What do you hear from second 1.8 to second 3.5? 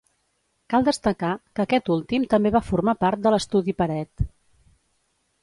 últim també va formar part de